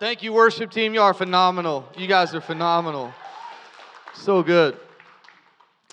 [0.00, 0.92] Thank you, worship team.
[0.92, 1.88] You are phenomenal.
[1.96, 3.14] You guys are phenomenal.
[4.14, 4.76] So good.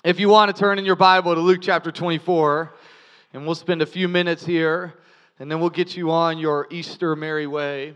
[0.02, 2.74] If you want to turn in your Bible to Luke chapter 24,
[3.32, 4.94] and we'll spend a few minutes here,
[5.38, 7.94] and then we'll get you on your Easter merry way.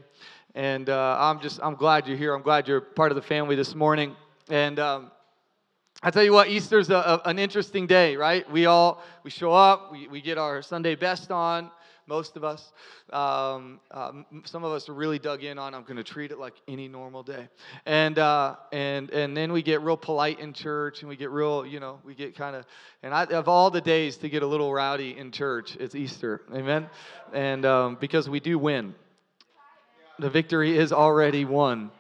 [0.55, 2.37] And uh, I'm just, I'm glad you're here.
[2.37, 4.15] I'm glad you're part of the family this morning.
[4.49, 5.11] And um,
[6.05, 8.49] I tell you what, Easter's a, a, an interesting day, right?
[8.49, 11.69] We all, we show up, we, we get our Sunday best on,
[12.07, 12.73] most of us.
[13.11, 14.13] Um, uh,
[14.45, 15.75] some of us are really dug in on.
[15.75, 17.49] I'm going to treat it like any normal day,
[17.85, 21.67] and uh, and and then we get real polite in church, and we get real,
[21.67, 22.65] you know, we get kind of.
[23.03, 26.43] And I, of all the days to get a little rowdy in church, it's Easter,
[26.55, 26.89] amen.
[27.33, 28.95] And um, because we do win,
[30.19, 31.91] the victory is already won.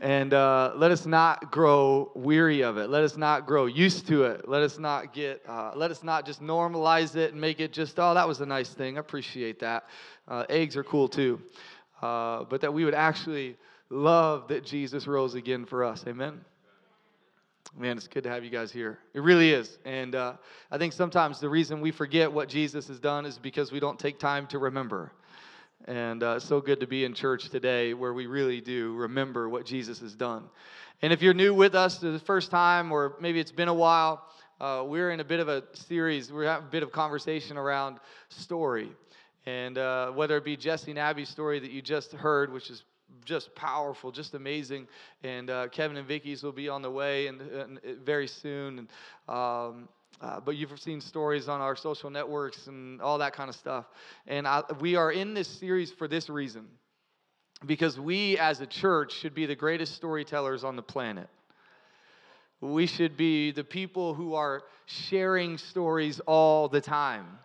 [0.00, 2.88] And uh, let us not grow weary of it.
[2.88, 4.48] Let us not grow used to it.
[4.48, 7.98] Let us not get, uh, let us not just normalize it and make it just,
[7.98, 8.96] oh, that was a nice thing.
[8.96, 9.88] I appreciate that.
[10.28, 11.40] Uh, eggs are cool too.
[12.00, 13.56] Uh, but that we would actually
[13.90, 16.04] love that Jesus rose again for us.
[16.06, 16.40] Amen.
[17.76, 18.98] Man, it's good to have you guys here.
[19.14, 19.78] It really is.
[19.84, 20.34] And uh,
[20.70, 23.98] I think sometimes the reason we forget what Jesus has done is because we don't
[23.98, 25.12] take time to remember.
[25.88, 29.64] And uh, so good to be in church today where we really do remember what
[29.64, 30.44] Jesus has done.
[31.00, 34.22] And if you're new with us the first time, or maybe it's been a while,
[34.60, 38.00] uh, we're in a bit of a series, we're having a bit of conversation around
[38.28, 38.92] story.
[39.46, 42.82] And uh, whether it be Jesse and Abby's story that you just heard, which is
[43.24, 44.88] just powerful, just amazing.
[45.24, 48.80] And uh, Kevin and Vicky's will be on the way and, and very soon.
[48.80, 48.88] And
[49.26, 49.88] um,
[50.20, 53.86] uh, but you've seen stories on our social networks and all that kind of stuff.
[54.26, 56.66] And I, we are in this series for this reason
[57.66, 61.28] because we as a church should be the greatest storytellers on the planet.
[62.60, 67.38] We should be the people who are sharing stories all the time.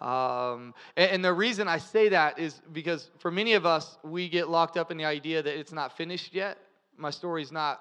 [0.00, 4.28] Um, and, and the reason I say that is because for many of us, we
[4.28, 6.58] get locked up in the idea that it's not finished yet.
[6.96, 7.80] My story's not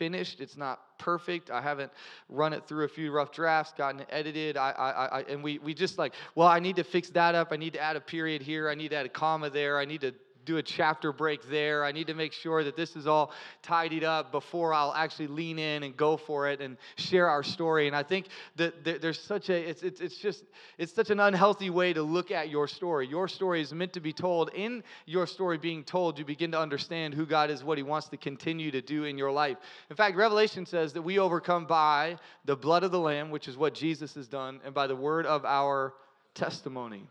[0.00, 0.40] finished.
[0.40, 1.50] It's not perfect.
[1.50, 1.92] I haven't
[2.30, 4.56] run it through a few rough drafts, gotten it edited.
[4.56, 7.48] I, I, I, and we, we just like, well, I need to fix that up.
[7.52, 8.70] I need to add a period here.
[8.70, 9.78] I need to add a comma there.
[9.78, 10.14] I need to
[10.50, 11.84] do a chapter break there.
[11.84, 15.60] I need to make sure that this is all tidied up before I'll actually lean
[15.60, 17.86] in and go for it and share our story.
[17.86, 20.42] And I think that there's such a, it's, it's, it's just,
[20.76, 23.06] it's such an unhealthy way to look at your story.
[23.06, 24.50] Your story is meant to be told.
[24.54, 28.08] In your story being told, you begin to understand who God is, what He wants
[28.08, 29.56] to continue to do in your life.
[29.88, 33.56] In fact, Revelation says that we overcome by the blood of the Lamb, which is
[33.56, 35.94] what Jesus has done, and by the word of our
[36.34, 37.06] testimony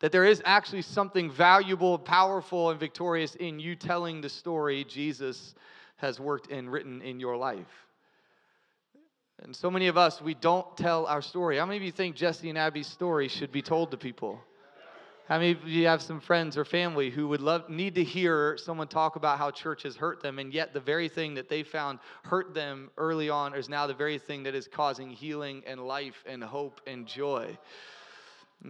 [0.00, 5.54] that there is actually something valuable, powerful, and victorious in you telling the story Jesus
[5.96, 7.86] has worked and written in your life.
[9.42, 11.58] And so many of us, we don't tell our story.
[11.58, 14.38] How many of you think Jesse and Abby's story should be told to people?
[15.30, 18.58] How many of you have some friends or family who would love need to hear
[18.58, 21.62] someone talk about how church has hurt them, and yet the very thing that they
[21.62, 25.86] found hurt them early on is now the very thing that is causing healing and
[25.86, 27.56] life and hope and joy?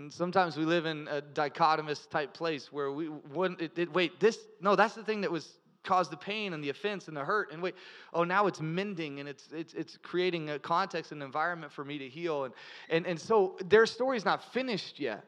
[0.01, 4.19] And sometimes we live in a dichotomous type place where we wouldn't, it, it, wait,
[4.19, 7.25] this, no, that's the thing that was caused the pain and the offense and the
[7.25, 7.53] hurt.
[7.53, 7.75] And wait,
[8.15, 11.99] oh, now it's mending and it's, it's, it's creating a context and environment for me
[11.99, 12.45] to heal.
[12.45, 12.55] And,
[12.89, 15.23] and, and so their story's not finished yet.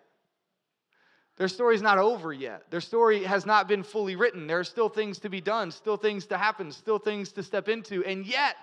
[1.36, 2.70] Their story's not over yet.
[2.70, 4.46] Their story has not been fully written.
[4.46, 7.68] There are still things to be done, still things to happen, still things to step
[7.68, 8.02] into.
[8.04, 8.56] And yet,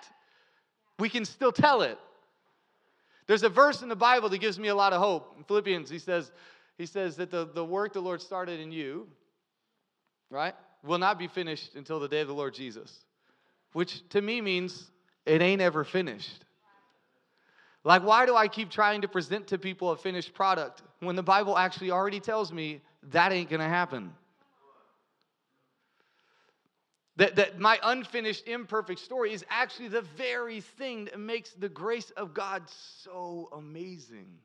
[0.98, 1.98] we can still tell it.
[3.30, 5.36] There's a verse in the Bible that gives me a lot of hope.
[5.38, 6.32] In Philippians, he says,
[6.76, 9.06] he says that the, the work the Lord started in you,
[10.30, 10.52] right,
[10.82, 13.04] will not be finished until the day of the Lord Jesus,
[13.72, 14.90] which to me means
[15.26, 16.44] it ain't ever finished.
[17.84, 21.22] Like, why do I keep trying to present to people a finished product when the
[21.22, 22.80] Bible actually already tells me
[23.12, 24.12] that ain't gonna happen?
[27.20, 32.08] That, that my unfinished, imperfect story is actually the very thing that makes the grace
[32.16, 34.38] of God so amazing.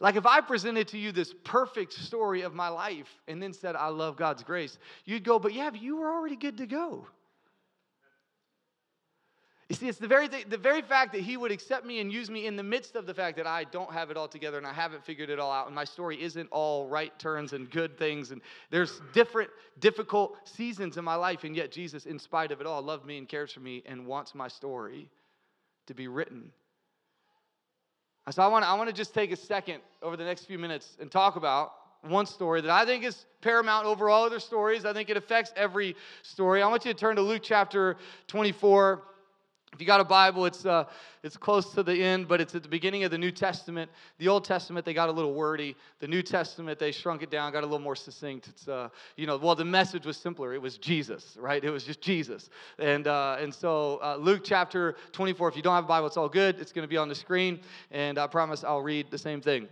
[0.00, 3.76] Like if I presented to you this perfect story of my life and then said,
[3.76, 7.06] I love God's grace, you'd go, but yeah, but you were already good to go.
[9.68, 12.12] You see, it's the very, th- the very fact that he would accept me and
[12.12, 14.58] use me in the midst of the fact that I don't have it all together
[14.58, 17.68] and I haven't figured it all out and my story isn't all right turns and
[17.68, 18.40] good things and
[18.70, 22.80] there's different difficult seasons in my life and yet Jesus, in spite of it all,
[22.80, 25.08] loved me and cares for me and wants my story
[25.86, 26.52] to be written.
[28.30, 30.96] So I want I want to just take a second over the next few minutes
[31.00, 31.72] and talk about
[32.02, 34.84] one story that I think is paramount over all other stories.
[34.84, 36.62] I think it affects every story.
[36.62, 37.96] I want you to turn to Luke chapter
[38.28, 39.02] 24
[39.76, 40.84] If you got a Bible, it's, uh,
[41.22, 43.90] it's close to the end, but it's at the beginning of the New Testament.
[44.16, 45.76] The Old Testament, they got a little wordy.
[45.98, 48.48] The New Testament, they shrunk it down, got a little more succinct.
[48.48, 48.88] It's, uh,
[49.18, 50.54] you know, well, the message was simpler.
[50.54, 51.62] It was Jesus, right?
[51.62, 52.48] It was just Jesus.
[52.78, 56.16] And, uh, and so, uh, Luke chapter 24, if you don't have a Bible, it's
[56.16, 56.58] all good.
[56.58, 59.68] It's going to be on the screen, and I promise I'll read the same thing.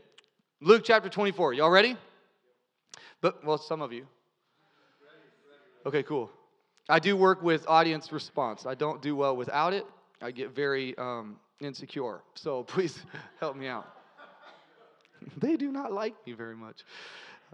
[0.60, 1.54] Luke chapter 24.
[1.54, 1.96] Y'all ready?
[3.22, 4.06] But, well, some of you.
[5.86, 6.30] Okay, cool.
[6.88, 8.66] I do work with audience response.
[8.66, 9.86] I don't do well without it.
[10.20, 12.20] I get very um, insecure.
[12.34, 12.98] So please
[13.40, 13.88] help me out.
[15.38, 16.84] they do not like me very much.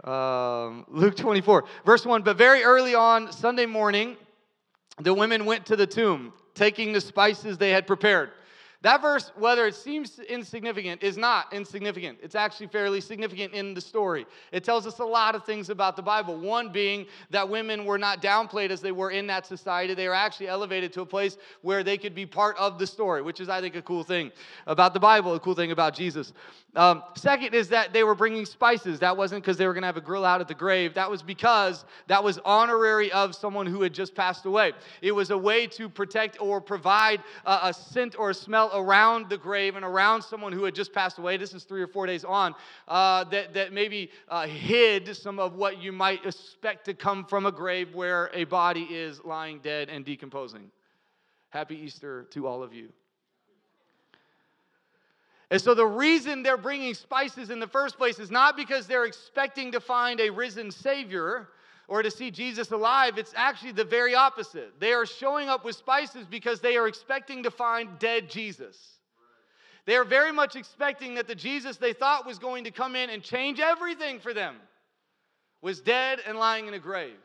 [0.04, 2.22] Um, Luke 24, verse 1.
[2.22, 4.16] But very early on Sunday morning,
[5.00, 8.30] the women went to the tomb, taking the spices they had prepared.
[8.82, 12.18] That verse, whether it seems insignificant, is not insignificant.
[12.22, 14.26] It's actually fairly significant in the story.
[14.52, 16.38] It tells us a lot of things about the Bible.
[16.38, 19.92] One being that women were not downplayed as they were in that society.
[19.92, 23.20] They were actually elevated to a place where they could be part of the story,
[23.20, 24.32] which is, I think, a cool thing
[24.66, 26.32] about the Bible, a cool thing about Jesus.
[26.74, 29.00] Um, second is that they were bringing spices.
[29.00, 30.94] That wasn't because they were going to have a grill out at the grave.
[30.94, 34.72] That was because that was honorary of someone who had just passed away.
[35.02, 39.28] It was a way to protect or provide a, a scent or a smell around
[39.28, 41.36] the grave and around someone who had just passed away.
[41.36, 42.54] This is three or four days on,
[42.88, 47.46] uh, that, that maybe uh, hid some of what you might expect to come from
[47.46, 50.70] a grave where a body is lying dead and decomposing.
[51.50, 52.92] Happy Easter to all of you.
[55.50, 59.04] And so the reason they're bringing spices in the first place is not because they're
[59.04, 61.48] expecting to find a risen Savior
[61.90, 63.18] or to see Jesus alive.
[63.18, 64.78] It's actually the very opposite.
[64.78, 68.78] They are showing up with spices because they are expecting to find dead Jesus.
[69.86, 73.10] They are very much expecting that the Jesus they thought was going to come in
[73.10, 74.54] and change everything for them
[75.62, 77.18] was dead and lying in a grave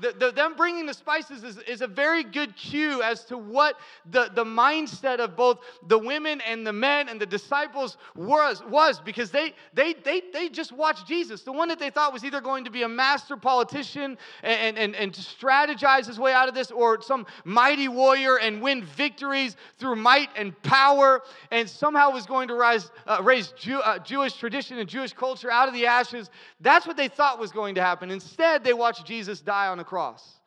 [0.00, 3.78] the, the, them bringing the spices is, is a very good cue as to what
[4.10, 9.00] the, the mindset of both the women and the men and the disciples was, was
[9.00, 12.40] because they, they, they, they just watched Jesus, the one that they thought was either
[12.40, 16.70] going to be a master politician and, and, and strategize his way out of this
[16.70, 22.48] or some mighty warrior and win victories through might and power and somehow was going
[22.48, 26.30] to rise, uh, raise Jew, uh, Jewish tradition and Jewish culture out of the ashes.
[26.60, 28.10] That's what they thought was going to happen.
[28.10, 30.40] Instead, they watched Jesus die on a cross.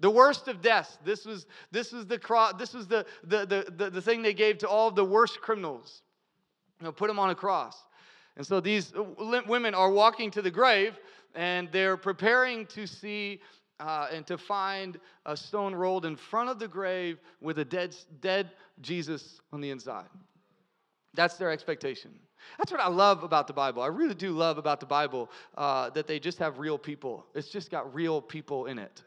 [0.00, 0.98] The worst of deaths.
[1.04, 4.58] This was, this was, the, cross, this was the, the, the, the, thing they gave
[4.58, 6.02] to all of the worst criminals.
[6.80, 7.76] You know, put them on a cross.
[8.36, 10.98] And so these uh, women are walking to the grave
[11.34, 13.40] and they're preparing to see
[13.80, 17.94] uh, and to find a stone rolled in front of the grave with a dead,
[18.20, 18.50] dead
[18.80, 20.08] Jesus on the inside.
[21.14, 22.12] That's their expectation.
[22.58, 23.82] That's what I love about the Bible.
[23.82, 27.26] I really do love about the Bible uh, that they just have real people.
[27.34, 29.02] It's just got real people in it.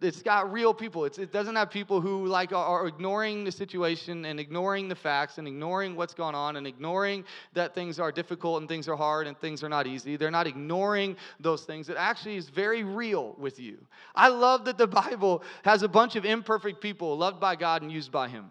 [0.00, 1.04] It's got real people.
[1.04, 4.94] It's, it doesn't have people who like are, are ignoring the situation and ignoring the
[4.94, 8.96] facts and ignoring what's going on and ignoring that things are difficult and things are
[8.96, 10.16] hard and things are not easy.
[10.16, 11.88] They're not ignoring those things.
[11.88, 13.86] It actually is very real with you.
[14.14, 17.90] I love that the Bible has a bunch of imperfect people loved by God and
[17.90, 18.50] used by Him.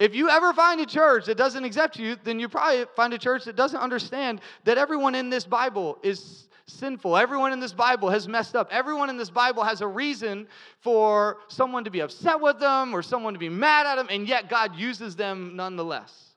[0.00, 3.18] If you ever find a church that doesn't accept you, then you probably find a
[3.18, 7.16] church that doesn't understand that everyone in this Bible is sinful.
[7.16, 8.68] Everyone in this Bible has messed up.
[8.72, 10.48] Everyone in this Bible has a reason
[10.80, 14.26] for someone to be upset with them or someone to be mad at them, and
[14.26, 16.34] yet God uses them nonetheless.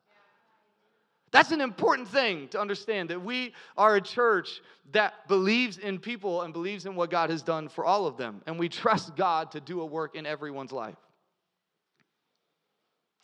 [1.31, 4.62] That's an important thing to understand that we are a church
[4.92, 8.42] that believes in people and believes in what God has done for all of them.
[8.45, 10.95] And we trust God to do a work in everyone's life.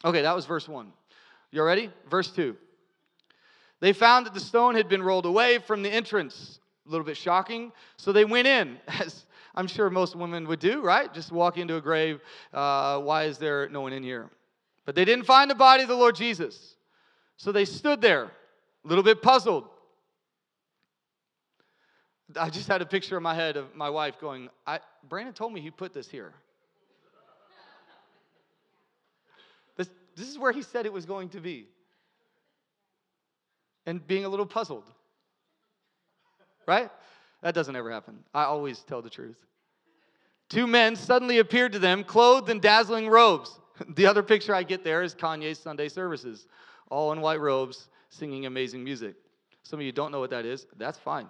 [0.05, 0.91] Okay, that was verse 1.
[1.51, 1.91] You ready?
[2.09, 2.55] Verse 2.
[3.79, 6.59] They found that the stone had been rolled away from the entrance.
[6.87, 7.71] A little bit shocking.
[7.97, 11.13] So they went in, as I'm sure most women would do, right?
[11.13, 12.21] Just walk into a grave.
[12.53, 14.29] Uh, why is there no one in here?
[14.85, 16.75] But they didn't find the body of the Lord Jesus.
[17.37, 19.67] So they stood there, a little bit puzzled.
[22.39, 24.49] I just had a picture in my head of my wife going,
[25.07, 26.33] Brandon told me he put this here.
[30.15, 31.67] This is where he said it was going to be.
[33.85, 34.89] And being a little puzzled.
[36.67, 36.89] Right?
[37.41, 38.19] That doesn't ever happen.
[38.33, 39.37] I always tell the truth.
[40.49, 43.59] Two men suddenly appeared to them, clothed in dazzling robes.
[43.95, 46.45] The other picture I get there is Kanye's Sunday services,
[46.91, 49.15] all in white robes, singing amazing music.
[49.63, 50.67] Some of you don't know what that is.
[50.77, 51.27] That's fine.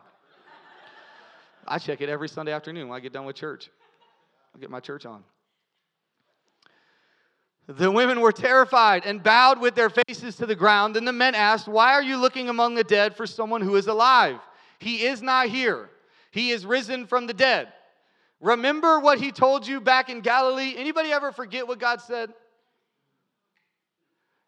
[1.66, 3.70] I check it every Sunday afternoon when I get done with church.
[4.54, 5.24] I get my church on.
[7.67, 10.96] The women were terrified and bowed with their faces to the ground.
[10.96, 13.88] Then the men asked, Why are you looking among the dead for someone who is
[13.88, 14.39] alive?
[14.79, 15.89] He is not here,
[16.32, 17.70] he is risen from the dead.
[18.41, 20.74] Remember what he told you back in Galilee?
[20.75, 22.34] Anybody ever forget what God said?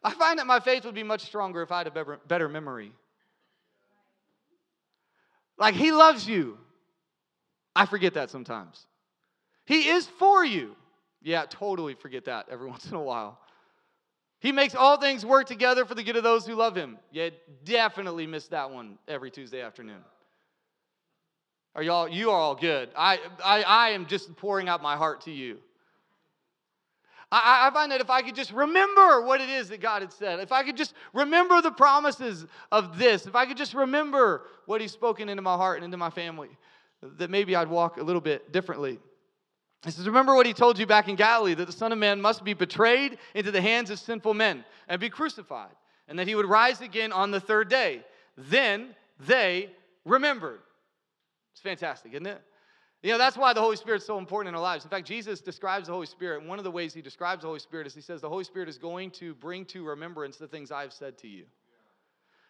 [0.04, 2.92] I find that my faith would be much stronger if I had a better memory.
[5.56, 6.58] Like, he loves you.
[7.74, 8.86] I forget that sometimes.
[9.64, 10.76] He is for you.
[11.22, 13.40] Yeah, totally forget that every once in a while.
[14.40, 16.98] He makes all things work together for the good of those who love him.
[17.10, 17.30] Yeah,
[17.64, 20.04] definitely miss that one every Tuesday afternoon.
[21.74, 22.90] Are y'all, you are all good.
[22.96, 25.58] I, I, I am just pouring out my heart to you.
[27.30, 30.12] I, I find that if I could just remember what it is that God had
[30.12, 34.46] said, if I could just remember the promises of this, if I could just remember
[34.66, 36.50] what He's spoken into my heart and into my family,
[37.02, 38.98] that maybe I'd walk a little bit differently.
[39.86, 42.20] He says, Remember what he told you back in Galilee that the Son of Man
[42.20, 45.74] must be betrayed into the hands of sinful men and be crucified,
[46.08, 48.02] and that he would rise again on the third day.
[48.36, 48.94] Then
[49.26, 49.70] they
[50.04, 50.60] remembered.
[51.52, 52.42] It's fantastic, isn't it?
[53.02, 54.84] You know, that's why the Holy Spirit is so important in our lives.
[54.84, 56.44] In fact, Jesus describes the Holy Spirit.
[56.44, 58.68] One of the ways he describes the Holy Spirit is he says, The Holy Spirit
[58.68, 61.44] is going to bring to remembrance the things I've said to you.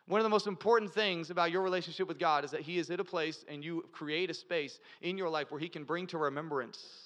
[0.06, 2.90] One of the most important things about your relationship with God is that He is
[2.90, 6.06] at a place and you create a space in your life where He can bring
[6.08, 7.05] to remembrance.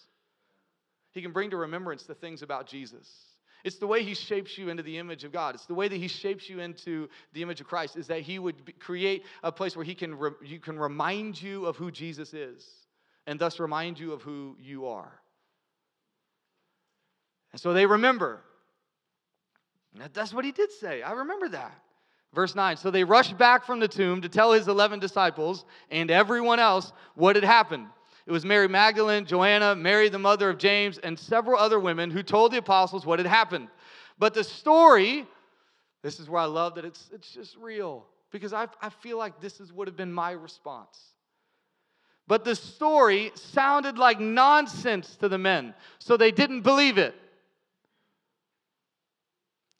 [1.13, 3.09] He can bring to remembrance the things about Jesus.
[3.65, 5.55] It's the way he shapes you into the image of God.
[5.55, 8.39] It's the way that he shapes you into the image of Christ is that he
[8.39, 12.33] would create a place where he can re- you can remind you of who Jesus
[12.33, 12.67] is
[13.27, 15.13] and thus remind you of who you are.
[17.53, 18.41] And so they remember.
[20.13, 21.03] That's what he did say.
[21.03, 21.77] I remember that.
[22.33, 26.11] Verse 9 So they rushed back from the tomb to tell his 11 disciples and
[26.11, 27.87] everyone else what had happened.
[28.27, 32.23] It was Mary Magdalene, Joanna, Mary, the mother of James, and several other women who
[32.23, 33.69] told the apostles what had happened.
[34.19, 35.27] But the story,
[36.03, 39.41] this is where I love that it's, it's just real, because I, I feel like
[39.41, 40.99] this is, would have been my response.
[42.27, 47.15] But the story sounded like nonsense to the men, so they didn't believe it.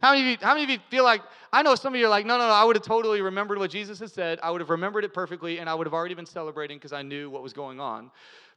[0.01, 1.21] How many, of you, how many of you feel like,
[1.53, 3.59] I know some of you are like, no, no, no, I would have totally remembered
[3.59, 4.39] what Jesus had said.
[4.43, 7.03] I would have remembered it perfectly, and I would have already been celebrating because I
[7.03, 8.11] knew what was going on.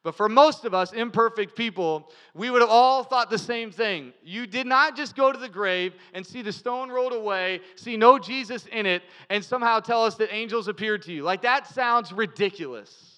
[0.04, 4.14] But for most of us, imperfect people, we would have all thought the same thing.
[4.24, 7.96] You did not just go to the grave and see the stone rolled away, see
[7.96, 11.24] no Jesus in it, and somehow tell us that angels appeared to you.
[11.24, 13.12] Like that sounds ridiculous.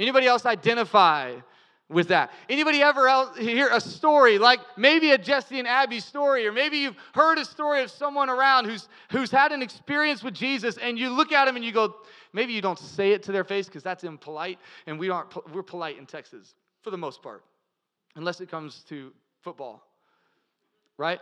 [0.00, 1.36] Anybody else identify
[1.90, 2.30] with that.
[2.48, 6.78] Anybody ever else hear a story like maybe a Jesse and Abby story, or maybe
[6.78, 10.98] you've heard a story of someone around who's who's had an experience with Jesus, and
[10.98, 11.96] you look at them and you go,
[12.32, 15.62] maybe you don't say it to their face because that's impolite, and we aren't we're
[15.62, 17.44] polite in Texas for the most part,
[18.14, 19.82] unless it comes to football,
[20.96, 21.18] right?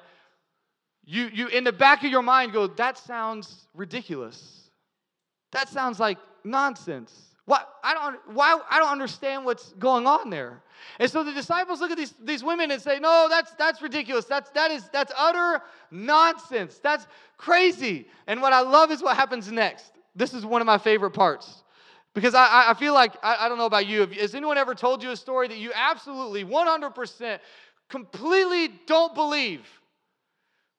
[1.04, 4.70] You you in the back of your mind go, that sounds ridiculous.
[5.52, 7.10] That sounds like nonsense.
[7.48, 10.60] What, I don't, why, I don't understand what's going on there.
[10.98, 14.26] And so the disciples look at these, these women and say, No, that's, that's ridiculous.
[14.26, 16.78] That's, that is, that's utter nonsense.
[16.78, 17.06] That's
[17.38, 18.06] crazy.
[18.26, 19.92] And what I love is what happens next.
[20.14, 21.62] This is one of my favorite parts.
[22.12, 25.02] Because I, I feel like, I, I don't know about you, has anyone ever told
[25.02, 27.38] you a story that you absolutely 100%
[27.88, 29.66] completely don't believe,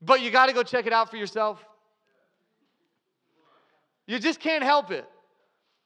[0.03, 1.65] but you got to go check it out for yourself?
[4.05, 5.09] You just can't help it.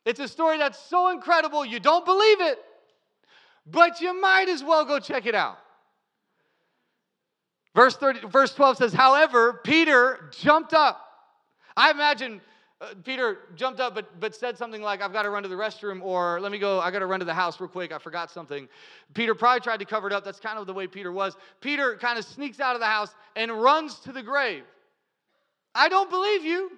[0.06, 2.60] It's a story that's so incredible, you don't believe it,
[3.66, 5.58] but you might as well go check it out.
[7.76, 11.00] Verse, 30, verse 12 says, However, Peter jumped up.
[11.76, 12.40] I imagine
[12.82, 15.56] uh, Peter jumped up but, but said something like, I've got to run to the
[15.56, 17.98] restroom, or let me go, I got to run to the house real quick, I
[17.98, 18.68] forgot something.
[19.14, 20.24] Peter probably tried to cover it up.
[20.24, 21.36] That's kind of the way Peter was.
[21.62, 24.64] Peter kind of sneaks out of the house and runs to the grave.
[25.74, 26.72] I don't believe you.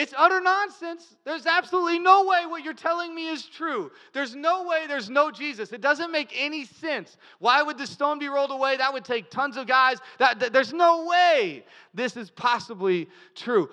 [0.00, 1.14] It's utter nonsense.
[1.26, 3.92] There's absolutely no way what you're telling me is true.
[4.14, 5.72] There's no way there's no Jesus.
[5.72, 7.18] It doesn't make any sense.
[7.38, 8.78] Why would the stone be rolled away?
[8.78, 9.98] That would take tons of guys.
[10.18, 13.68] That, that there's no way this is possibly true.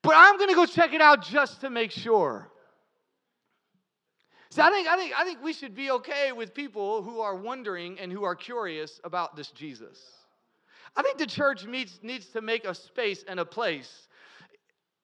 [0.00, 2.48] But I'm going to go check it out just to make sure.
[4.48, 7.36] See, I think, I, think, I think we should be okay with people who are
[7.36, 10.00] wondering and who are curious about this Jesus.
[10.96, 14.05] I think the church needs, needs to make a space and a place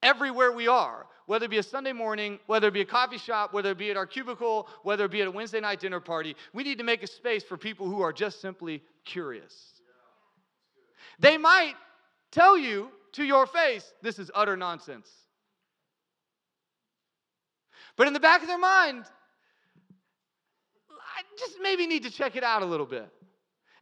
[0.02, 3.52] everywhere we are, whether it be a Sunday morning, whether it be a coffee shop,
[3.52, 6.36] whether it be at our cubicle, whether it be at a Wednesday night dinner party,
[6.52, 9.80] we need to make a space for people who are just simply curious.
[11.18, 11.74] They might
[12.30, 15.08] tell you to your face, this is utter nonsense.
[17.96, 19.04] But in the back of their mind,
[20.90, 23.08] I just maybe need to check it out a little bit.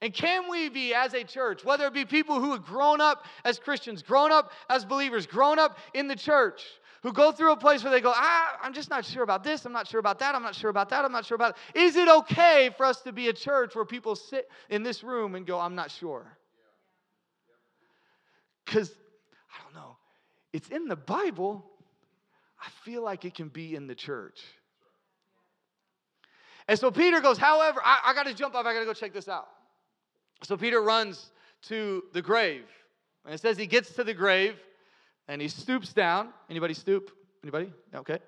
[0.02, 3.26] And can we be, as a church, whether it be people who have grown up
[3.44, 6.62] as Christians, grown up as believers, grown up in the church,
[7.02, 9.64] who go through a place where they go, ah, I'm just not sure about this,
[9.66, 11.80] I'm not sure about that, I'm not sure about that, I'm not sure about it.
[11.80, 15.34] Is it okay for us to be a church where people sit in this room
[15.34, 16.36] and go, I'm not sure?
[18.64, 19.96] Because, I don't know,
[20.52, 21.64] it's in the Bible.
[22.62, 24.40] I feel like it can be in the church.
[26.68, 28.92] And so Peter goes, however, I, I got to jump off, I got to go
[28.92, 29.48] check this out.
[30.42, 31.30] So Peter runs
[31.62, 32.64] to the grave.
[33.24, 34.56] And it says he gets to the grave
[35.28, 36.30] and he stoops down.
[36.48, 37.10] Anybody stoop?
[37.42, 37.72] Anybody?
[37.94, 38.18] Okay.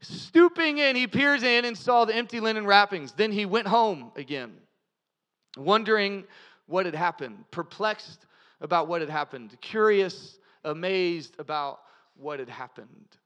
[0.00, 3.12] Stooping in, he peers in and saw the empty linen wrappings.
[3.12, 4.52] Then he went home again,
[5.56, 6.24] wondering
[6.66, 8.26] what had happened, perplexed
[8.60, 11.80] about what had happened, curious, amazed about
[12.16, 13.16] what had happened.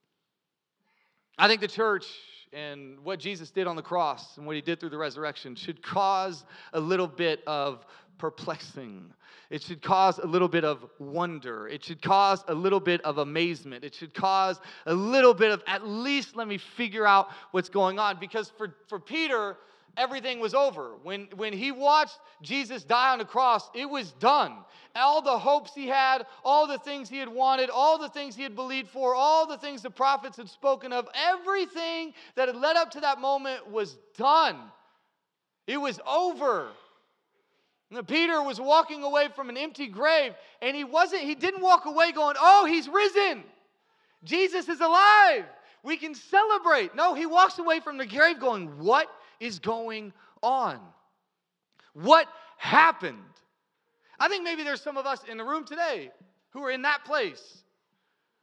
[1.39, 2.07] I think the church
[2.53, 5.83] and what Jesus did on the cross and what he did through the resurrection should
[5.83, 7.85] cause a little bit of
[8.19, 9.13] perplexing.
[9.51, 11.69] It should cause a little bit of wonder.
[11.69, 13.85] It should cause a little bit of amazement.
[13.85, 17.99] It should cause a little bit of, at least let me figure out what's going
[17.99, 18.19] on.
[18.19, 19.57] Because for, for Peter,
[19.97, 20.97] everything was over.
[21.03, 24.57] When, when he watched Jesus die on the cross, it was done.
[24.95, 28.43] All the hopes he had, all the things he had wanted, all the things he
[28.43, 32.77] had believed for, all the things the prophets had spoken of, everything that had led
[32.77, 34.57] up to that moment was done.
[35.67, 36.69] It was over.
[38.07, 42.13] Peter was walking away from an empty grave, and he wasn't, he didn't walk away
[42.13, 43.45] going, Oh, he's risen.
[44.25, 45.45] Jesus is alive.
[45.83, 46.97] We can celebrate.
[46.97, 50.13] No, he walks away from the grave going, What is going
[50.43, 50.81] on?
[51.95, 52.27] What
[52.59, 53.19] happened?
[54.19, 56.11] I think maybe there's some of us in the room today
[56.51, 57.63] who are in that place.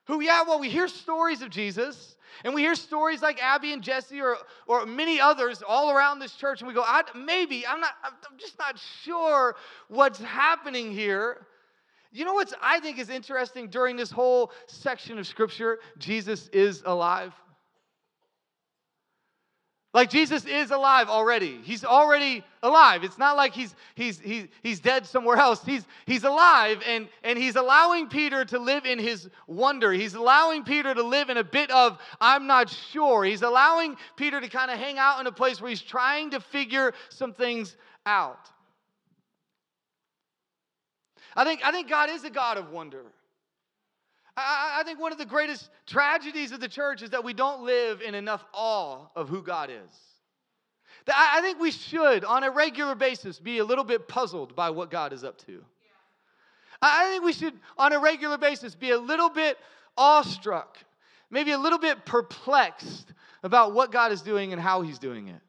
[0.06, 3.82] Who, yeah, well, we hear stories of Jesus, and we hear stories like Abby and
[3.82, 4.38] Jesse or,
[4.68, 6.86] or many others all around this church, and we go,
[7.16, 9.56] maybe, I'm not, I'm just not sure
[9.88, 11.46] what's happening here.
[12.12, 15.80] You know what's I think is interesting during this whole section of scripture?
[15.98, 17.34] Jesus is alive.
[19.94, 21.60] Like Jesus is alive already.
[21.62, 23.04] He's already alive.
[23.04, 25.64] It's not like he's he's he's he's dead somewhere else.
[25.64, 29.92] He's he's alive and and he's allowing Peter to live in his wonder.
[29.92, 33.24] He's allowing Peter to live in a bit of I'm not sure.
[33.24, 36.40] He's allowing Peter to kind of hang out in a place where he's trying to
[36.40, 37.76] figure some things
[38.08, 38.50] out.
[41.36, 43.04] I think I think God is a God of wonder.
[44.36, 47.64] I, I think one of the greatest tragedies of the church is that we don't
[47.64, 49.96] live in enough awe of who God is.
[51.14, 54.90] I think we should, on a regular basis, be a little bit puzzled by what
[54.90, 55.64] God is up to.
[56.82, 59.58] I think we should, on a regular basis, be a little bit
[59.98, 60.78] awestruck,
[61.30, 65.42] maybe a little bit perplexed about what God is doing and how He's doing it.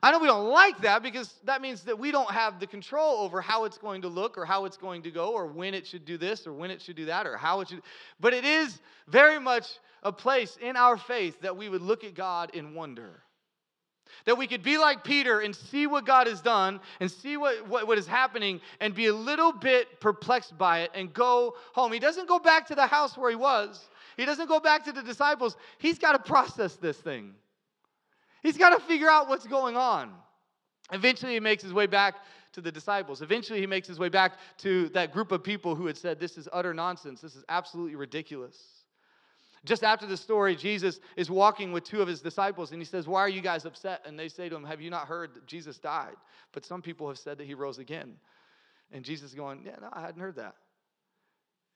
[0.00, 3.18] I know we don't like that because that means that we don't have the control
[3.18, 5.86] over how it's going to look or how it's going to go or when it
[5.86, 7.82] should do this or when it should do that or how it should.
[8.20, 9.66] But it is very much
[10.02, 13.22] a place in our faith that we would look at God in wonder.
[14.24, 17.66] That we could be like Peter and see what God has done and see what,
[17.66, 21.92] what, what is happening and be a little bit perplexed by it and go home.
[21.92, 24.92] He doesn't go back to the house where he was, he doesn't go back to
[24.92, 25.56] the disciples.
[25.78, 27.34] He's got to process this thing.
[28.42, 30.12] He's got to figure out what's going on.
[30.92, 32.16] Eventually, he makes his way back
[32.52, 33.22] to the disciples.
[33.22, 36.36] Eventually, he makes his way back to that group of people who had said, This
[36.36, 37.20] is utter nonsense.
[37.20, 38.56] This is absolutely ridiculous.
[39.64, 43.06] Just after the story, Jesus is walking with two of his disciples and he says,
[43.06, 44.02] Why are you guys upset?
[44.04, 46.16] And they say to him, Have you not heard that Jesus died?
[46.52, 48.14] But some people have said that he rose again.
[48.90, 50.56] And Jesus is going, Yeah, no, I hadn't heard that.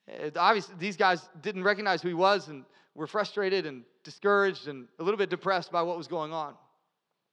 [0.08, 2.64] It, obviously, these guys didn't recognize who he was and
[2.94, 6.54] were frustrated and discouraged and a little bit depressed by what was going on.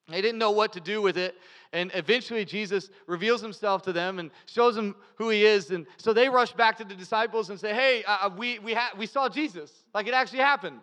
[0.10, 1.36] They didn't know what to do with it.
[1.72, 5.72] And eventually, Jesus reveals himself to them and shows them who he is.
[5.72, 8.74] And so they rush back to the disciples and say, Hey, uh, uh we, we,
[8.74, 9.72] ha- we saw Jesus.
[9.94, 10.80] Like it actually happened.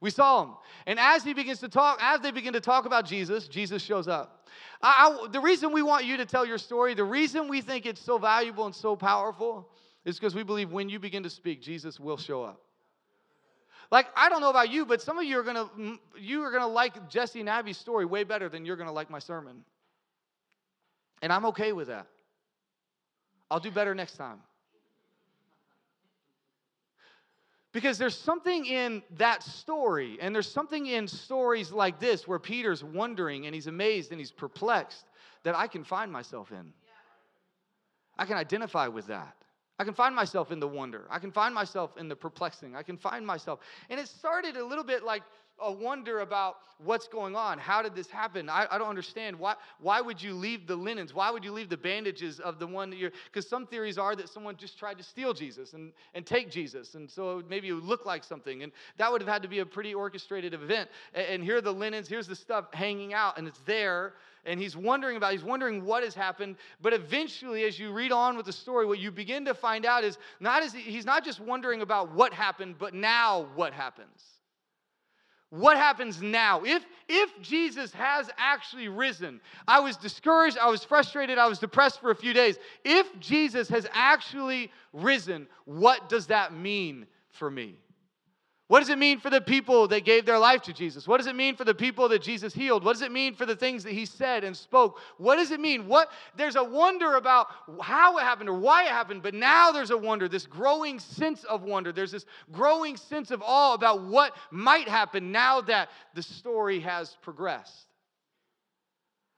[0.00, 0.50] We saw him.
[0.86, 4.08] And as he begins to talk, as they begin to talk about Jesus, Jesus shows
[4.08, 4.48] up.
[4.82, 7.86] I, I, the reason we want you to tell your story, the reason we think
[7.86, 9.68] it's so valuable and so powerful,
[10.04, 12.60] is because we believe when you begin to speak, Jesus will show up.
[13.90, 15.68] Like, I don't know about you, but some of you are gonna
[16.18, 19.18] you are gonna like Jesse and Abby's story way better than you're gonna like my
[19.18, 19.64] sermon.
[21.22, 22.06] And I'm okay with that.
[23.50, 24.40] I'll do better next time.
[27.72, 32.84] Because there's something in that story, and there's something in stories like this where Peter's
[32.84, 35.06] wondering and he's amazed and he's perplexed
[35.42, 36.72] that I can find myself in.
[38.16, 39.43] I can identify with that.
[39.78, 41.06] I can find myself in the wonder.
[41.10, 42.76] I can find myself in the perplexing.
[42.76, 43.60] I can find myself.
[43.90, 45.22] And it started a little bit like
[45.60, 47.58] a wonder about what's going on.
[47.58, 48.48] How did this happen?
[48.48, 49.38] I, I don't understand.
[49.38, 51.14] Why, why would you leave the linens?
[51.14, 54.16] Why would you leave the bandages of the one that you're, because some theories are
[54.16, 56.94] that someone just tried to steal Jesus and, and take Jesus.
[56.94, 58.62] And so maybe it would look like something.
[58.62, 60.90] And that would have had to be a pretty orchestrated event.
[61.14, 64.14] And, and here are the linens, here's the stuff hanging out, and it's there
[64.46, 66.56] and he's wondering about he's wondering what has happened.
[66.80, 70.04] But eventually as you read on with the story what you begin to find out
[70.04, 74.22] is not as he's not just wondering about what happened but now what happens.
[75.50, 76.62] What happens now?
[76.64, 82.00] If if jesus has actually risen i was discouraged i was frustrated i was depressed
[82.00, 82.58] for a few days.
[82.84, 87.76] If jesus has actually risen what does that mean for me
[88.74, 91.06] what does it mean for the people that gave their life to Jesus?
[91.06, 92.82] What does it mean for the people that Jesus healed?
[92.82, 94.98] What does it mean for the things that he said and spoke?
[95.16, 95.86] What does it mean?
[95.86, 97.46] What there's a wonder about
[97.80, 101.44] how it happened or why it happened, but now there's a wonder, this growing sense
[101.44, 101.92] of wonder.
[101.92, 107.16] There's this growing sense of awe about what might happen now that the story has
[107.22, 107.86] progressed.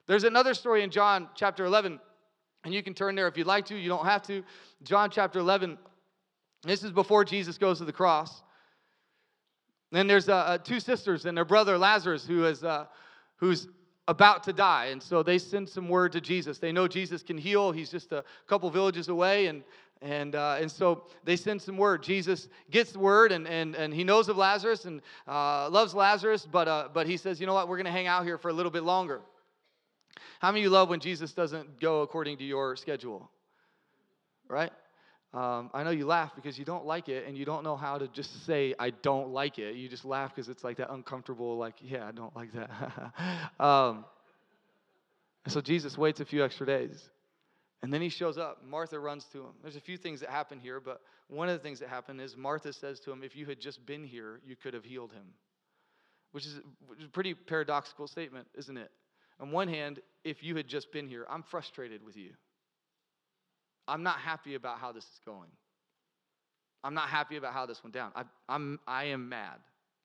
[0.07, 2.01] There's another story in John chapter 11,
[2.65, 4.43] and you can turn there if you'd like to, you don't have to.
[4.83, 5.77] John chapter 11.
[6.63, 8.43] This is before Jesus goes to the cross.
[9.93, 12.87] Then there's uh, uh, two sisters and their brother Lazarus, who is uh,
[13.37, 13.69] who's
[14.09, 16.59] about to die, and so they send some word to Jesus.
[16.59, 17.73] They know Jesus can heal.
[17.73, 19.63] He's just a couple villages away, and
[20.03, 22.03] and uh, and so they send some word.
[22.03, 26.47] Jesus gets the word, and and and he knows of Lazarus and uh, loves Lazarus,
[26.51, 28.49] but uh, but he says, you know what, we're going to hang out here for
[28.49, 29.21] a little bit longer.
[30.41, 33.31] How many of you love when Jesus doesn't go according to your schedule?
[34.49, 34.71] Right?
[35.37, 37.99] Um, I know you laugh because you don't like it and you don't know how
[37.99, 39.75] to just say, I don't like it.
[39.75, 43.13] You just laugh because it's like that uncomfortable, like, yeah, I don't like that.
[43.63, 44.07] um,
[45.47, 47.03] so Jesus waits a few extra days.
[47.83, 48.65] And then he shows up.
[48.67, 49.53] Martha runs to him.
[49.61, 52.35] There's a few things that happen here, but one of the things that happened is
[52.35, 55.27] Martha says to him, If you had just been here, you could have healed him.
[56.33, 56.61] Which is
[57.05, 58.91] a pretty paradoxical statement, isn't it?
[59.39, 62.31] On one hand, if you had just been here, I'm frustrated with you.
[63.89, 65.51] I'm not happy about how this is going.
[66.85, 68.13] I'm not happy about how this went down.
[68.15, 69.59] I, I'm, I am mad.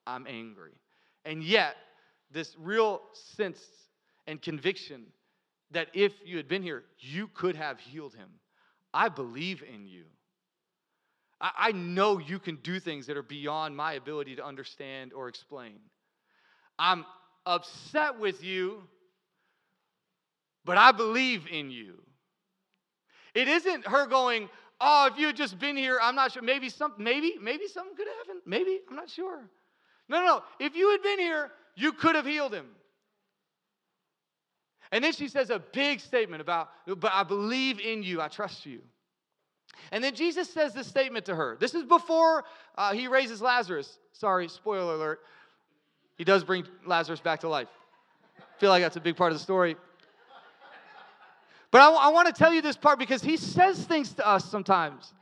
[0.08, 0.74] I'm angry.
[1.26, 1.76] And yet,
[2.32, 3.60] this real sense
[4.28, 5.04] and conviction
[5.72, 8.30] that if you had been here, you could have healed him.
[8.94, 10.04] I believe in you.
[11.40, 15.28] I, I know you can do things that are beyond my ability to understand or
[15.28, 15.80] explain.
[16.78, 17.06] I'm
[17.46, 18.84] upset with you,
[20.66, 22.02] but I believe in you.
[23.34, 26.42] It isn't her going, oh, if you had just been here, I'm not sure.
[26.42, 28.42] Maybe some, maybe, maybe something could have happened.
[28.46, 29.50] Maybe, I'm not sure.
[30.10, 30.44] No, no, no.
[30.60, 32.68] If you had been here, you could have healed him.
[34.92, 38.66] And then she says a big statement about, but I believe in you, I trust
[38.66, 38.82] you.
[39.92, 41.58] And then Jesus says this statement to her.
[41.60, 42.44] This is before
[42.78, 44.00] uh, he raises Lazarus.
[44.12, 45.22] Sorry, spoiler alert.
[46.18, 47.70] He does bring Lazarus back to life.
[48.38, 49.78] I feel like that's a big part of the story.
[51.72, 54.46] But I, I want to tell you this part because he says things to us
[54.46, 55.14] sometimes.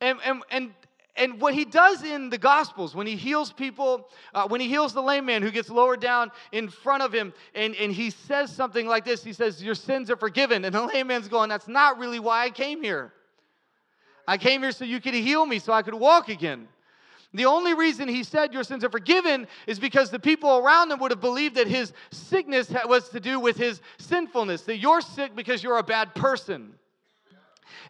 [0.00, 0.70] And, and, and,
[1.16, 4.94] and what he does in the Gospels, when he heals people, uh, when he heals
[4.94, 8.50] the lame man who gets lowered down in front of him, and, and he says
[8.54, 10.64] something like this He says, Your sins are forgiven.
[10.64, 13.12] And the lame man's going, That's not really why I came here.
[14.26, 16.68] I came here so you could heal me, so I could walk again.
[17.34, 20.98] The only reason he said your sins are forgiven is because the people around him
[20.98, 25.34] would have believed that his sickness was to do with his sinfulness, that you're sick
[25.34, 26.74] because you're a bad person.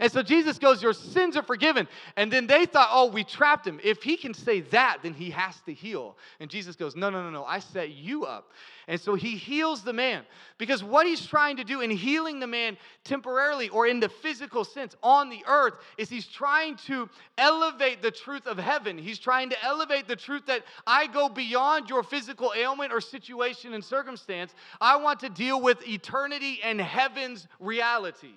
[0.00, 1.88] And so Jesus goes, Your sins are forgiven.
[2.16, 3.80] And then they thought, Oh, we trapped him.
[3.82, 6.16] If he can say that, then he has to heal.
[6.40, 7.44] And Jesus goes, No, no, no, no.
[7.44, 8.50] I set you up.
[8.88, 10.24] And so he heals the man.
[10.58, 14.64] Because what he's trying to do in healing the man temporarily or in the physical
[14.64, 18.98] sense on the earth is he's trying to elevate the truth of heaven.
[18.98, 23.74] He's trying to elevate the truth that I go beyond your physical ailment or situation
[23.74, 24.54] and circumstance.
[24.80, 28.34] I want to deal with eternity and heaven's reality.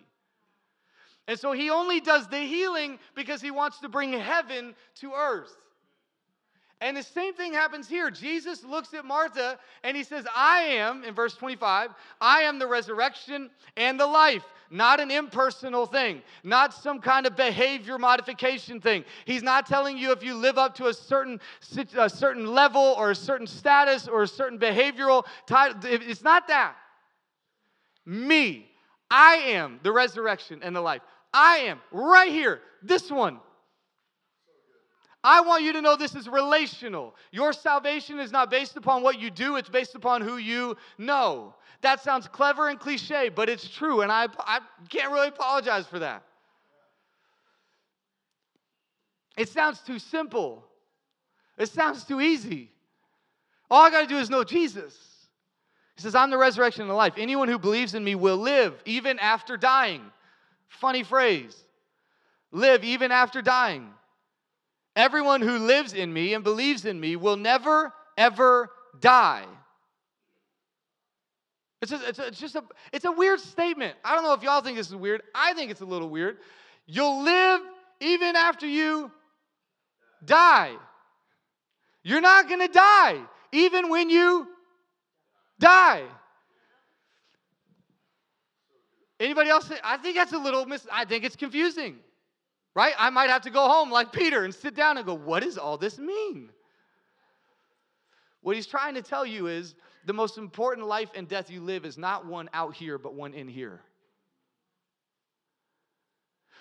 [1.28, 5.56] And so he only does the healing because he wants to bring heaven to earth.
[6.82, 8.12] And the same thing happens here.
[8.12, 12.68] Jesus looks at Martha and he says, I am, in verse 25, I am the
[12.68, 14.44] resurrection and the life.
[14.70, 19.06] Not an impersonal thing, not some kind of behavior modification thing.
[19.26, 21.40] He's not telling you if you live up to a certain,
[21.98, 25.80] a certain level or a certain status or a certain behavioral title.
[25.84, 26.76] It's not that.
[28.06, 28.70] Me,
[29.10, 31.02] I am the resurrection and the life.
[31.36, 33.41] I am right here, this one.
[35.21, 37.13] I want you to know this is relational.
[37.32, 41.54] Your salvation is not based upon what you do, it's based upon who you know.
[41.82, 46.00] That sounds clever and cliche, but it's true, and I, I can't really apologize for
[46.00, 46.24] that.
[49.36, 50.63] It sounds too simple,
[51.58, 52.71] it sounds too easy.
[53.69, 54.95] All I got to do is know Jesus.
[55.98, 57.15] He says, I'm the resurrection and the life.
[57.17, 60.12] Anyone who believes in me will live even after dying.
[60.69, 61.56] Funny phrase.
[62.51, 63.89] Live even after dying.
[64.95, 69.45] Everyone who lives in me and believes in me will never, ever die.
[71.82, 73.95] It's just, it's, a, it's just a, it's a weird statement.
[74.04, 75.21] I don't know if y'all think this is weird.
[75.36, 76.38] I think it's a little weird.
[76.88, 77.62] You'll live
[77.99, 79.12] even after you
[80.23, 80.75] die.
[82.04, 84.47] You're not going to die even when you
[85.60, 86.04] die.
[89.19, 89.71] Anybody else?
[89.84, 91.97] I think that's a little mis- I think it's confusing.
[92.73, 92.93] Right?
[92.97, 95.58] I might have to go home like Peter and sit down and go, "What does
[95.58, 96.51] all this mean?"
[98.41, 99.75] What he's trying to tell you is
[100.06, 103.34] the most important life and death you live is not one out here, but one
[103.34, 103.82] in here.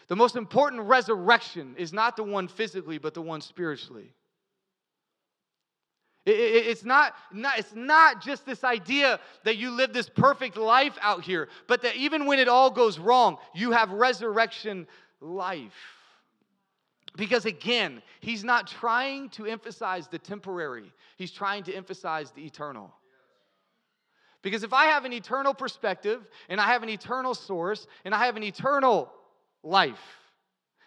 [0.07, 4.15] The most important resurrection is not the one physically, but the one spiritually.
[6.27, 11.23] It's, not, not, it's not just this idea that you live this perfect life out
[11.23, 14.87] here, but that even when it all goes wrong, you have resurrection
[15.21, 15.73] life.
[17.17, 22.93] Because again, he's not trying to emphasize the temporary, he's trying to emphasize the eternal.
[24.41, 28.27] Because if I have an eternal perspective and I have an eternal source and I
[28.27, 29.11] have an eternal
[29.63, 30.03] life,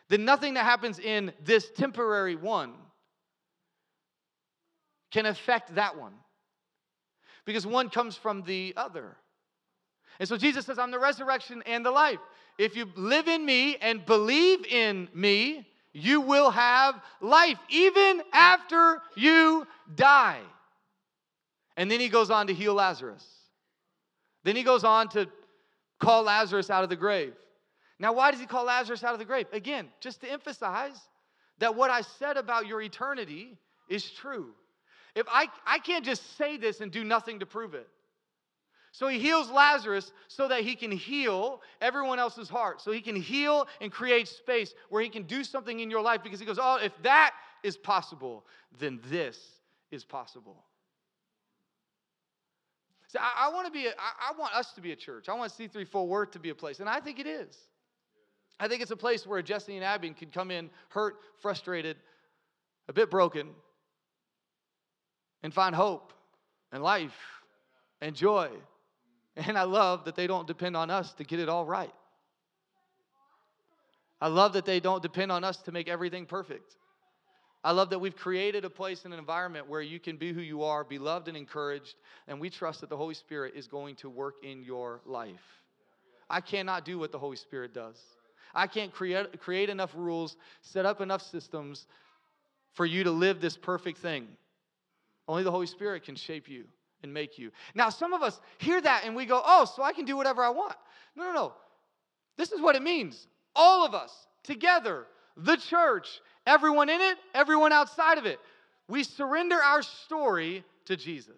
[0.09, 2.73] then nothing that happens in this temporary one
[5.11, 6.13] can affect that one.
[7.45, 9.15] Because one comes from the other.
[10.19, 12.19] And so Jesus says, I'm the resurrection and the life.
[12.57, 19.01] If you live in me and believe in me, you will have life even after
[19.15, 19.65] you
[19.95, 20.41] die.
[21.75, 23.25] And then he goes on to heal Lazarus.
[24.43, 25.27] Then he goes on to
[25.99, 27.33] call Lazarus out of the grave.
[27.99, 29.47] Now, why does he call Lazarus out of the grave?
[29.51, 30.99] Again, just to emphasize
[31.59, 33.57] that what I said about your eternity
[33.89, 34.53] is true.
[35.17, 37.89] If I, I can't just say this and do nothing to prove it.
[38.91, 42.81] So he heals Lazarus so that he can heal everyone else's heart.
[42.81, 46.21] So he can heal and create space where he can do something in your life
[46.21, 48.45] because he goes, Oh, if that is possible,
[48.79, 49.39] then this
[49.89, 50.63] is possible.
[53.07, 55.29] So I, I want to be, a, I, I want us to be a church.
[55.29, 57.57] I want C3 Fort Worth to be a place, and I think it is.
[58.59, 61.97] I think it's a place where Jesse and Abby can come in hurt, frustrated,
[62.87, 63.49] a bit broken,
[65.43, 66.13] and find hope
[66.71, 67.15] and life
[68.01, 68.49] and joy.
[69.35, 71.93] And I love that they don't depend on us to get it all right.
[74.19, 76.75] I love that they don't depend on us to make everything perfect.
[77.63, 80.41] I love that we've created a place and an environment where you can be who
[80.41, 81.95] you are, be loved and encouraged,
[82.27, 85.41] and we trust that the Holy Spirit is going to work in your life.
[86.29, 88.01] I cannot do what the Holy Spirit does.
[88.55, 91.85] I can't create, create enough rules, set up enough systems
[92.73, 94.27] for you to live this perfect thing.
[95.27, 96.65] Only the Holy Spirit can shape you
[97.03, 97.51] and make you.
[97.75, 100.43] Now, some of us hear that and we go, oh, so I can do whatever
[100.43, 100.75] I want.
[101.15, 101.53] No, no, no.
[102.37, 103.27] This is what it means.
[103.55, 108.39] All of us together, the church, everyone in it, everyone outside of it,
[108.87, 111.35] we surrender our story to Jesus.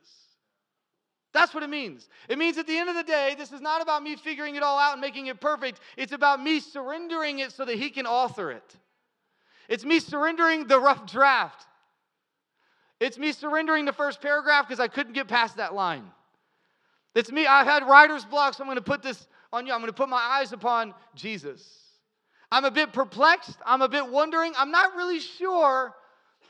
[1.32, 2.10] That's what it means.
[2.28, 4.63] It means at the end of the day, this is not about me figuring it
[4.63, 5.80] all out and making it perfect.
[5.95, 8.75] It's about me surrendering it so that He can author it.
[9.67, 11.65] It's me surrendering the rough draft.
[12.99, 16.03] It's me surrendering the first paragraph because I couldn't get past that line.
[17.15, 19.73] It's me, I've had writer's block, so I'm going to put this on you.
[19.73, 21.79] I'm going to put my eyes upon Jesus.
[22.51, 23.57] I'm a bit perplexed.
[23.65, 24.53] I'm a bit wondering.
[24.57, 25.95] I'm not really sure,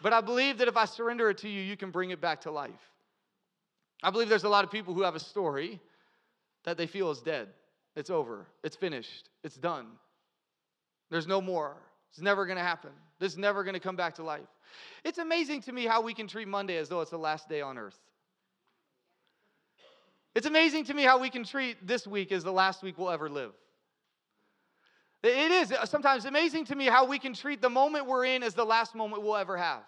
[0.01, 2.41] but I believe that if I surrender it to you, you can bring it back
[2.41, 2.71] to life.
[4.01, 5.79] I believe there's a lot of people who have a story
[6.63, 7.49] that they feel is dead.
[7.95, 8.47] It's over.
[8.63, 9.29] It's finished.
[9.43, 9.87] It's done.
[11.09, 11.75] There's no more.
[12.11, 12.91] It's never going to happen.
[13.19, 14.47] This is never going to come back to life.
[15.03, 17.61] It's amazing to me how we can treat Monday as though it's the last day
[17.61, 17.99] on earth.
[20.35, 23.09] It's amazing to me how we can treat this week as the last week we'll
[23.09, 23.51] ever live.
[25.21, 28.41] It is uh, sometimes amazing to me how we can treat the moment we're in
[28.41, 29.83] as the last moment we'll ever have.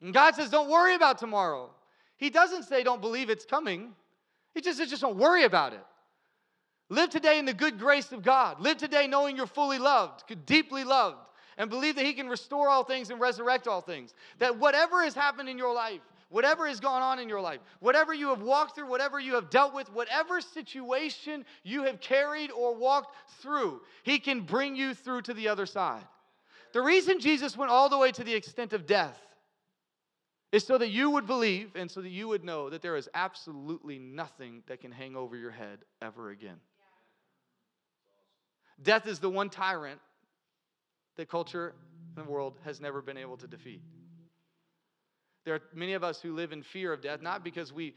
[0.00, 1.70] And God says, Don't worry about tomorrow.
[2.16, 3.92] He doesn't say, Don't believe it's coming.
[4.54, 5.84] He just says, Just don't worry about it.
[6.88, 8.60] Live today in the good grace of God.
[8.60, 11.18] Live today knowing you're fully loved, deeply loved,
[11.58, 14.14] and believe that He can restore all things and resurrect all things.
[14.38, 18.14] That whatever has happened in your life, whatever has gone on in your life, whatever
[18.14, 22.76] you have walked through, whatever you have dealt with, whatever situation you have carried or
[22.76, 26.06] walked through, He can bring you through to the other side.
[26.72, 29.18] The reason Jesus went all the way to the extent of death
[30.52, 33.08] is so that you would believe and so that you would know that there is
[33.14, 36.60] absolutely nothing that can hang over your head ever again.
[38.82, 40.00] Death is the one tyrant
[41.16, 41.74] that culture
[42.16, 43.80] and the world has never been able to defeat.
[45.44, 47.94] There are many of us who live in fear of death, not because we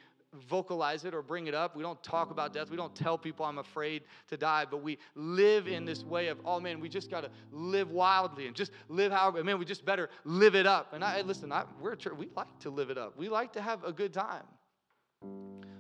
[0.48, 1.76] vocalize it or bring it up.
[1.76, 2.70] We don't talk about death.
[2.70, 6.38] We don't tell people I'm afraid to die, but we live in this way of,
[6.46, 9.86] oh man, we just got to live wildly and just live how, man, we just
[9.86, 10.94] better live it up.
[10.94, 13.18] And I listen, I, we're we like to live it up.
[13.18, 14.44] We like to have a good time.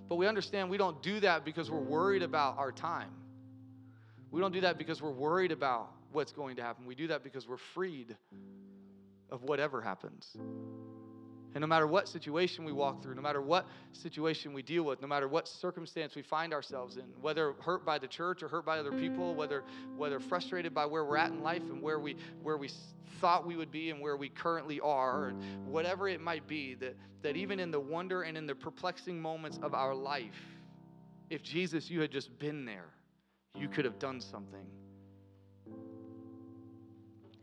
[0.07, 3.11] But we understand we don't do that because we're worried about our time.
[4.31, 6.85] We don't do that because we're worried about what's going to happen.
[6.85, 8.15] We do that because we're freed
[9.31, 10.37] of whatever happens.
[11.55, 15.01] And no matter what situation we walk through, no matter what situation we deal with,
[15.01, 18.65] no matter what circumstance we find ourselves in, whether hurt by the church or hurt
[18.65, 19.63] by other people, whether
[19.97, 22.69] whether frustrated by where we're at in life and where we where we
[23.19, 26.95] thought we would be and where we currently are, and whatever it might be, that
[27.23, 30.39] that even in the wonder and in the perplexing moments of our life,
[31.31, 32.93] if Jesus, you had just been there,
[33.55, 34.65] you could have done something.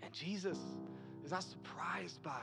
[0.03, 0.59] And Jesus
[1.25, 2.43] is not surprised by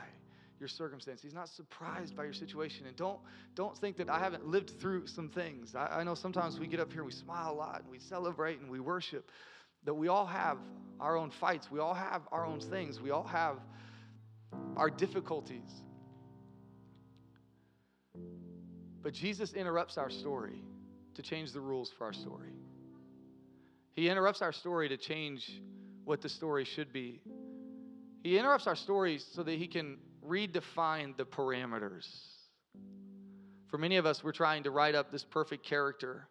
[0.60, 1.20] your circumstance.
[1.22, 2.86] He's not surprised by your situation.
[2.86, 3.18] And don't,
[3.54, 5.74] don't think that I haven't lived through some things.
[5.74, 8.60] I, I know sometimes we get up here, we smile a lot, and we celebrate
[8.60, 9.30] and we worship.
[9.84, 10.58] That we all have
[11.00, 13.58] our own fights, we all have our own things, we all have
[14.76, 15.70] our difficulties.
[19.02, 20.62] But Jesus interrupts our story
[21.14, 22.52] to change the rules for our story.
[23.94, 25.62] He interrupts our story to change
[26.04, 27.22] what the story should be.
[28.22, 32.08] He interrupts our story so that he can redefine the parameters.
[33.68, 36.28] For many of us, we're trying to write up this perfect character,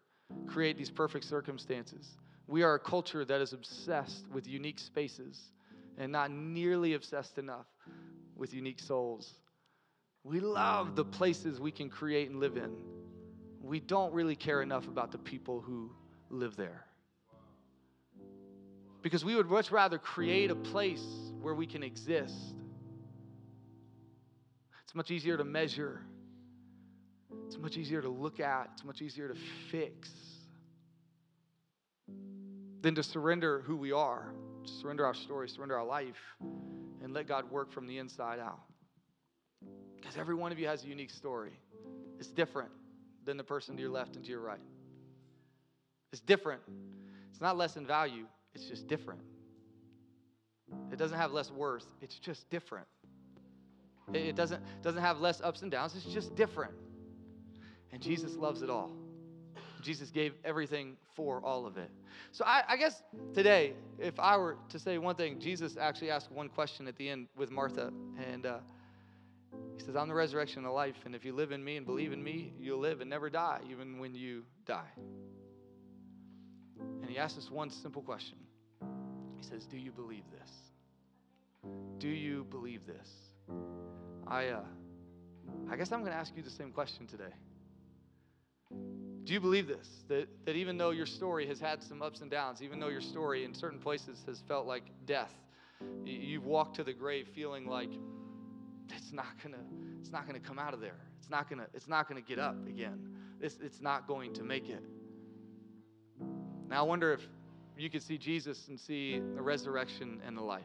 [0.47, 2.17] create these perfect circumstances.
[2.47, 5.39] We are a culture that is obsessed with unique spaces
[5.97, 7.67] and not nearly obsessed enough
[8.35, 9.33] with unique souls.
[10.23, 12.71] We love the places we can create and live in.
[13.61, 15.91] We don't really care enough about the people who
[16.29, 16.85] live there.
[19.03, 21.05] Because we would much rather create a place
[21.41, 22.55] where we can exist
[24.93, 26.01] it's much easier to measure.
[27.47, 28.69] It's much easier to look at.
[28.73, 29.33] It's much easier to
[29.71, 30.11] fix
[32.83, 36.21] than to surrender who we are, to surrender our story, surrender our life,
[37.01, 38.59] and let God work from the inside out.
[39.95, 41.57] Because every one of you has a unique story.
[42.19, 42.69] It's different
[43.25, 44.61] than the person to your left and to your right.
[46.11, 46.61] It's different.
[47.31, 49.21] It's not less in value, it's just different.
[50.91, 52.87] It doesn't have less worth, it's just different.
[54.13, 56.73] It doesn't, doesn't have less ups and downs, it's just different.
[57.91, 58.91] And Jesus loves it all.
[59.81, 61.89] Jesus gave everything for all of it.
[62.31, 66.31] So I, I, guess today, if I were to say one thing, Jesus actually asked
[66.31, 67.91] one question at the end with Martha.
[68.31, 68.59] And uh,
[69.77, 70.95] he says, I'm the resurrection and the life.
[71.05, 73.59] And if you live in me and believe in me, you'll live and never die,
[73.69, 74.89] even when you die.
[77.13, 78.39] He asked us one simple question.
[79.37, 80.49] He says, Do you believe this?
[81.99, 83.07] Do you believe this?
[84.27, 84.63] I, uh,
[85.69, 87.31] I guess I'm going to ask you the same question today.
[89.25, 89.87] Do you believe this?
[90.07, 92.99] That, that even though your story has had some ups and downs, even though your
[92.99, 95.35] story in certain places has felt like death,
[96.03, 97.91] you've walked to the grave feeling like
[98.89, 99.63] it's not gonna,
[99.99, 100.97] it's not gonna come out of there.
[101.19, 103.15] It's not gonna, it's not gonna get up again.
[103.39, 104.83] It's, it's not going to make it.
[106.73, 107.21] Now I wonder if
[107.77, 110.63] you could see Jesus and see the resurrection and the life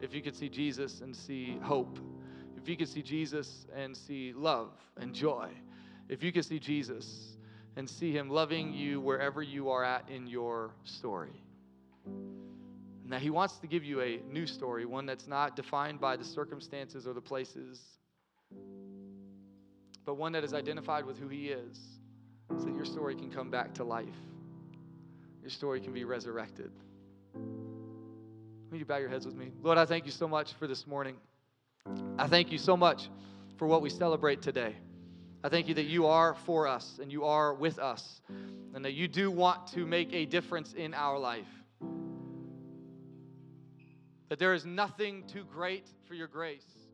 [0.00, 1.98] if you could see Jesus and see hope,
[2.56, 5.48] if you could see Jesus and see love and joy,
[6.08, 7.38] if you could see Jesus
[7.74, 11.42] and see Him loving you wherever you are at in your story.
[13.04, 16.24] Now, He wants to give you a new story, one that's not defined by the
[16.24, 17.82] circumstances or the places,
[20.04, 21.80] but one that is identified with who He is,
[22.56, 24.06] so that your story can come back to life.
[25.46, 26.72] Your story can be resurrected.
[27.32, 29.52] Will you bow your heads with me?
[29.62, 31.14] Lord, I thank you so much for this morning.
[32.18, 33.08] I thank you so much
[33.56, 34.74] for what we celebrate today.
[35.44, 38.20] I thank you that you are for us and you are with us,
[38.74, 41.46] and that you do want to make a difference in our life.
[44.28, 46.64] That there is nothing too great for your grace.
[46.64, 46.85] Your grace